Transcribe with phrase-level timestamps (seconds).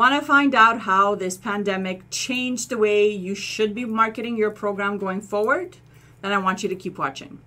[0.00, 4.50] Want to find out how this pandemic changed the way you should be marketing your
[4.50, 5.76] program going forward?
[6.22, 7.38] Then I want you to keep watching.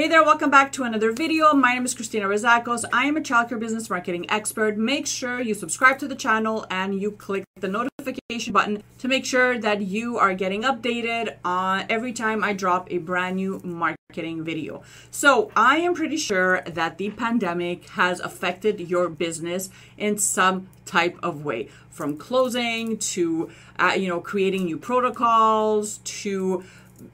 [0.00, 1.52] Hey there, welcome back to another video.
[1.52, 2.86] My name is Christina Rezakos.
[2.90, 4.78] I am a childcare business marketing expert.
[4.78, 9.26] Make sure you subscribe to the channel and you click the notification button to make
[9.26, 14.42] sure that you are getting updated on every time I drop a brand new marketing
[14.42, 14.82] video.
[15.10, 21.18] So I am pretty sure that the pandemic has affected your business in some type
[21.22, 26.64] of way from closing to uh, you know creating new protocols to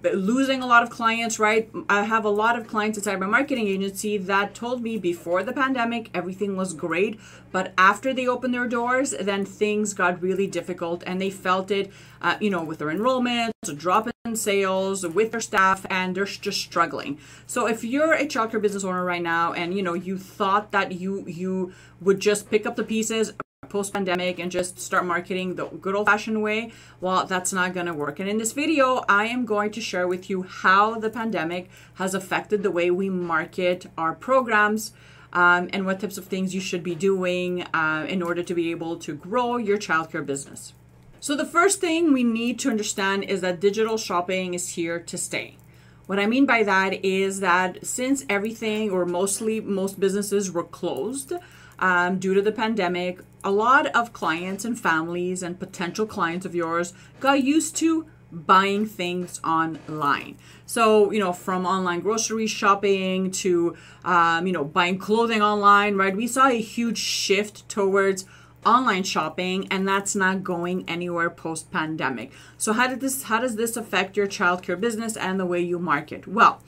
[0.03, 1.71] losing a lot of clients, right?
[1.89, 5.53] I have a lot of clients inside my marketing agency that told me before the
[5.53, 7.19] pandemic everything was great,
[7.53, 11.93] but after they opened their doors, then things got really difficult and they felt it,
[12.23, 16.25] uh, you know, with their enrollments, a drop in sales, with their staff, and they're
[16.25, 17.19] just struggling.
[17.47, 20.93] So if you're a childcare business owner right now and you know you thought that
[20.93, 23.33] you you would just pick up the pieces
[23.69, 27.87] post pandemic and just start marketing the good old fashioned way, well, that's not going
[27.87, 28.21] to work.
[28.21, 32.15] And in this video, I am going to share with you how the pandemic has
[32.15, 34.93] affected the way we market our programs.
[35.33, 38.71] Um, and what types of things you should be doing uh, in order to be
[38.71, 40.73] able to grow your childcare business.
[41.21, 45.19] So, the first thing we need to understand is that digital shopping is here to
[45.19, 45.59] stay.
[46.07, 51.33] What I mean by that is that since everything or mostly most businesses were closed,
[51.79, 56.53] um, due to the pandemic, a lot of clients and families and potential clients of
[56.53, 60.37] yours got used to buying things online.
[60.67, 66.15] So, you know, from online grocery shopping to, um, you know, buying clothing online, right?
[66.15, 68.25] We saw a huge shift towards
[68.67, 72.33] online shopping and that's not going anywhere post pandemic.
[72.59, 75.79] So how did this how does this affect your childcare business and the way you
[75.79, 76.27] market?
[76.27, 76.61] Well,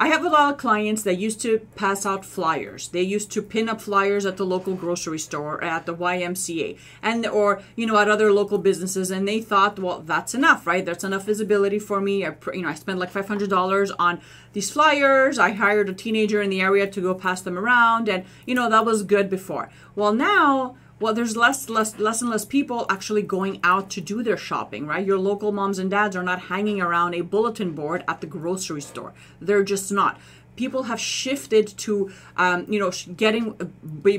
[0.00, 2.86] I have a lot of clients that used to pass out flyers.
[2.88, 7.26] They used to pin up flyers at the local grocery store, at the YMCA, and
[7.26, 10.84] or you know at other local businesses, and they thought, well, that's enough, right?
[10.84, 12.24] That's enough visibility for me.
[12.24, 14.20] I, you know, I spent like five hundred dollars on
[14.52, 15.36] these flyers.
[15.36, 18.70] I hired a teenager in the area to go pass them around, and you know
[18.70, 19.68] that was good before.
[19.96, 24.22] Well, now well there's less less less and less people actually going out to do
[24.22, 25.06] their shopping right?
[25.06, 28.80] Your local moms and dads are not hanging around a bulletin board at the grocery
[28.80, 29.12] store.
[29.40, 30.18] They're just not
[30.58, 33.44] people have shifted to um, you know getting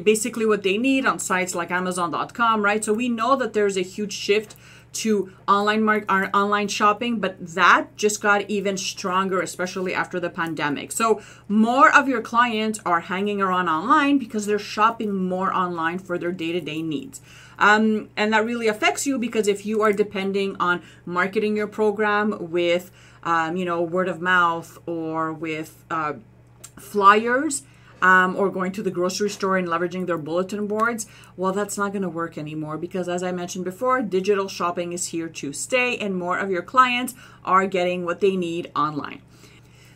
[0.03, 2.83] basically what they need on sites like amazon.com right?
[2.83, 4.55] So we know that there's a huge shift
[4.91, 10.29] to online mark our online shopping but that just got even stronger especially after the
[10.29, 10.91] pandemic.
[10.91, 16.17] So more of your clients are hanging around online because they're shopping more online for
[16.17, 17.21] their day-to-day needs.
[17.59, 22.49] Um, and that really affects you because if you are depending on marketing your program
[22.49, 22.89] with
[23.23, 26.13] um, you know word of mouth or with uh,
[26.79, 27.63] flyers
[28.01, 31.91] um, or going to the grocery store and leveraging their bulletin boards, well, that's not
[31.91, 35.97] going to work anymore because, as I mentioned before, digital shopping is here to stay,
[35.97, 37.13] and more of your clients
[37.43, 39.21] are getting what they need online.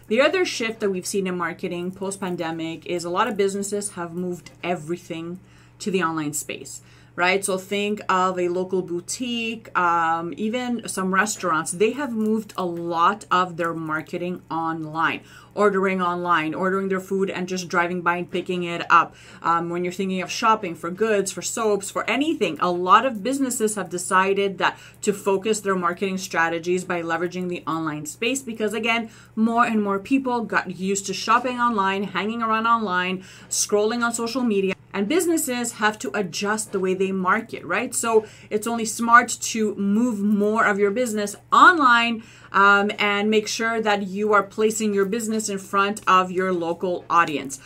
[0.08, 3.92] The other shift that we've seen in marketing post pandemic is a lot of businesses
[3.92, 5.40] have moved everything
[5.80, 6.82] to the online space
[7.16, 7.46] right?
[7.46, 11.72] So think of a local boutique, um, even some restaurants.
[11.72, 15.22] They have moved a lot of their marketing online,
[15.54, 19.16] ordering online, ordering their food and just driving by and picking it up.
[19.44, 23.22] Um, when you're thinking of shopping for goods, for soaps, for anything, a lot of
[23.22, 28.74] businesses have decided that to focus their marketing strategies by leveraging the online space because
[28.74, 34.14] again, more and more people got used to shopping online, hanging around online, scrolling on
[34.14, 37.94] social media and businesses have to adjust the way they market, right?
[37.96, 43.82] So it's only smart to move more of your business online um, and make sure
[43.82, 47.60] that you are placing your business in front of your local audience.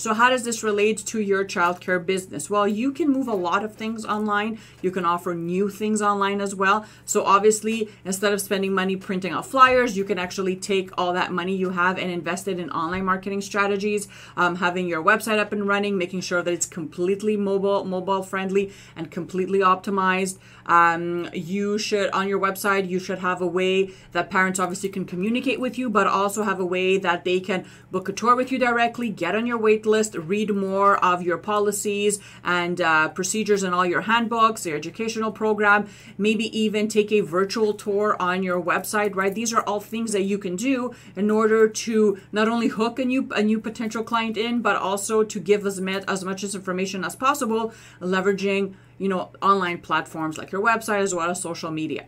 [0.00, 2.48] So, how does this relate to your childcare business?
[2.48, 4.58] Well, you can move a lot of things online.
[4.80, 6.86] You can offer new things online as well.
[7.04, 11.32] So, obviously, instead of spending money printing out flyers, you can actually take all that
[11.32, 14.08] money you have and invest it in online marketing strategies,
[14.38, 18.72] um, having your website up and running, making sure that it's completely mobile, mobile friendly,
[18.96, 20.38] and completely optimized.
[20.64, 25.04] Um, you should on your website you should have a way that parents obviously can
[25.04, 28.50] communicate with you, but also have a way that they can book a tour with
[28.50, 29.84] you directly, get on your wait
[30.14, 35.88] read more of your policies and uh, procedures and all your handbooks, your educational program,
[36.16, 39.14] maybe even take a virtual tour on your website.
[39.14, 42.98] Right, these are all things that you can do in order to not only hook
[42.98, 46.44] a new a new potential client in, but also to give as, met, as much
[46.44, 51.40] as information as possible, leveraging you know, online platforms like your website as well as
[51.40, 52.04] social media.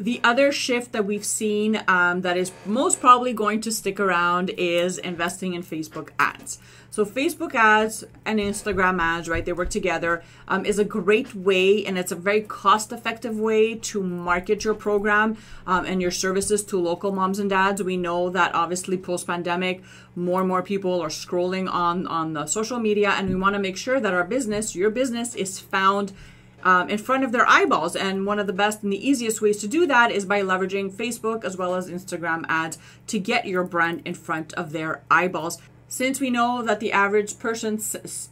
[0.00, 4.50] The other shift that we've seen um, that is most probably going to stick around
[4.50, 6.60] is investing in Facebook ads.
[6.90, 11.84] So, Facebook ads and Instagram ads, right, they work together, um, is a great way
[11.84, 15.36] and it's a very cost effective way to market your program
[15.66, 17.82] um, and your services to local moms and dads.
[17.82, 19.82] We know that obviously post pandemic,
[20.14, 23.60] more and more people are scrolling on, on the social media, and we want to
[23.60, 26.12] make sure that our business, your business, is found
[26.62, 27.96] um, in front of their eyeballs.
[27.96, 30.92] And one of the best and the easiest ways to do that is by leveraging
[30.92, 32.78] Facebook as well as Instagram ads
[33.08, 35.58] to get your brand in front of their eyeballs
[35.98, 37.80] since we know that the average person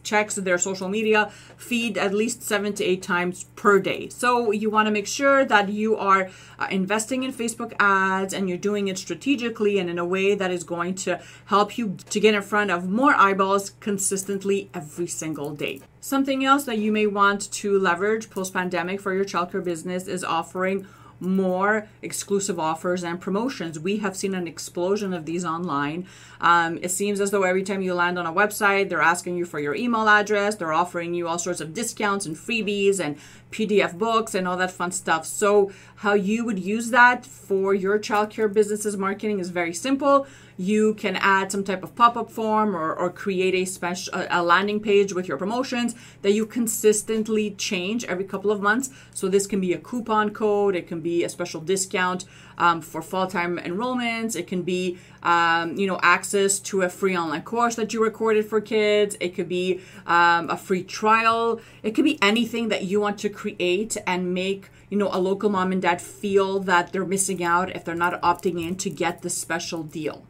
[0.01, 4.07] checks their social media feed at least seven to eight times per day.
[4.07, 6.29] So you want to make sure that you are
[6.59, 10.49] uh, investing in Facebook ads and you're doing it strategically and in a way that
[10.49, 15.53] is going to help you to get in front of more eyeballs consistently every single
[15.53, 15.81] day.
[15.99, 20.23] Something else that you may want to leverage post pandemic for your childcare business is
[20.23, 20.87] offering
[21.19, 23.79] more exclusive offers and promotions.
[23.79, 26.07] We have seen an explosion of these online.
[26.39, 29.45] Um, it seems as though every time you land on a website, they're asking you
[29.45, 33.17] for your email address, they're offering you all sorts of discounts and freebies and
[33.51, 35.25] PDF books and all that fun stuff.
[35.25, 40.27] So, how you would use that for your childcare business's marketing is very simple.
[40.57, 44.41] You can add some type of pop up form or, or create a special a
[44.41, 45.93] landing page with your promotions
[46.23, 48.89] that you consistently change every couple of months.
[49.13, 52.25] So, this can be a coupon code, it can be a special discount
[52.57, 57.15] um, for fall time enrollments, it can be um, you know access to a free
[57.15, 61.91] online course that you recorded for kids, it could be um, a free trial, it
[61.91, 65.71] could be anything that you want to create and make you know a local mom
[65.71, 69.29] and dad feel that they're missing out if they're not opting in to get the
[69.29, 70.23] special deal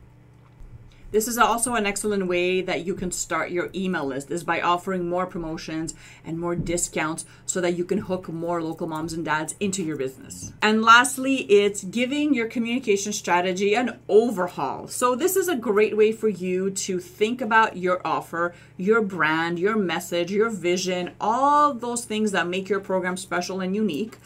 [1.11, 4.61] this is also an excellent way that you can start your email list is by
[4.61, 5.95] offering more promotions
[6.25, 9.95] and more discounts so that you can hook more local moms and dads into your
[9.95, 10.53] business.
[10.61, 14.87] And lastly, it's giving your communication strategy an overhaul.
[14.87, 19.59] So this is a great way for you to think about your offer, your brand,
[19.59, 24.17] your message, your vision, all those things that make your program special and unique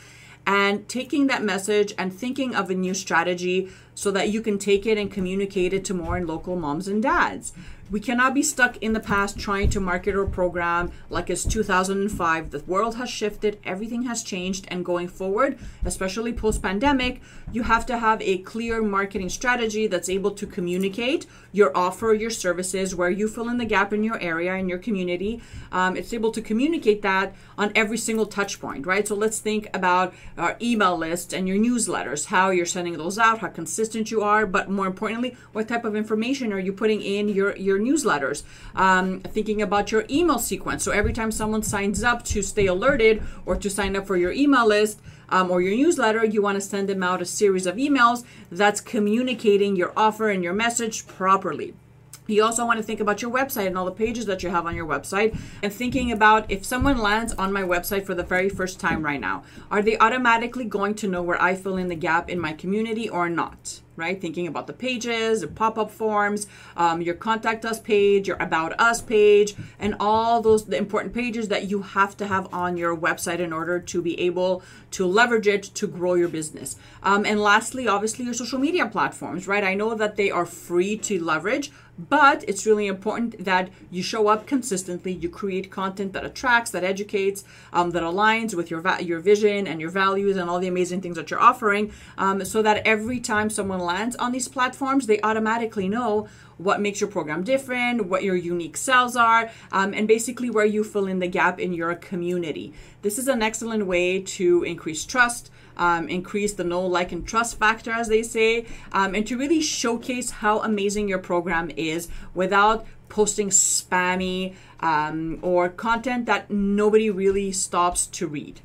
[0.46, 3.70] and taking that message and thinking of a new strategy
[4.02, 7.04] so that you can take it and communicate it to more and local moms and
[7.04, 7.54] dads.
[7.92, 12.50] We cannot be stuck in the past trying to market our program like it's 2005.
[12.50, 17.22] The world has shifted, everything has changed, and going forward, especially post pandemic,
[17.52, 22.30] you have to have a clear marketing strategy that's able to communicate your offer, your
[22.30, 25.42] services, where you fill in the gap in your area, in your community.
[25.74, 29.06] Um, it's able to communicate that on every single touch point, right?
[29.06, 33.40] So let's think about our email list and your newsletters, how you're sending those out,
[33.40, 37.28] how consistent you are, but more importantly, what type of information are you putting in
[37.28, 38.44] your, your newsletters,
[38.76, 40.84] um, thinking about your email sequence.
[40.84, 44.32] So every time someone signs up to stay alerted or to sign up for your
[44.32, 47.78] email list, um, or your newsletter, you want to send them out a series of
[47.78, 51.74] emails that's communicating your offer and your message properly.
[52.28, 54.66] You also want to think about your website and all the pages that you have
[54.66, 58.48] on your website and thinking about if someone lands on my website for the very
[58.48, 61.96] first time right now, are they automatically going to know where I fill in the
[61.96, 63.82] gap in my community or not?
[64.02, 64.20] Right?
[64.20, 68.72] Thinking about the pages, the pop up forms, um, your contact us page, your about
[68.90, 69.50] us page,
[69.80, 73.54] and all those the important pages that you have to have on your website in
[73.60, 74.64] order to be able
[74.98, 76.70] to leverage it to grow your business.
[77.04, 79.64] Um, and lastly, obviously, your social media platforms, right?
[79.64, 84.24] I know that they are free to leverage, but it's really important that you show
[84.34, 85.12] up consistently.
[85.24, 89.68] You create content that attracts, that educates, um, that aligns with your va- your vision
[89.68, 93.20] and your values and all the amazing things that you're offering, um, so that every
[93.20, 98.24] time someone lands on these platforms, they automatically know what makes your program different, what
[98.24, 101.94] your unique sells are, um, and basically where you fill in the gap in your
[101.96, 102.74] community.
[103.02, 107.58] This is an excellent way to increase trust, um, increase the know, like, and trust
[107.58, 112.86] factor, as they say, um, and to really showcase how amazing your program is without
[113.10, 118.62] posting spammy um, or content that nobody really stops to read.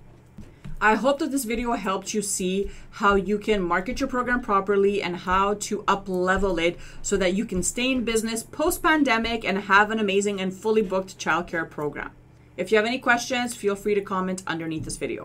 [0.79, 5.03] I hope that this video helped you see how you can market your program properly
[5.03, 9.43] and how to up level it so that you can stay in business post pandemic
[9.43, 12.11] and have an amazing and fully booked childcare program.
[12.59, 15.25] If you have any questions, feel free to comment underneath this video.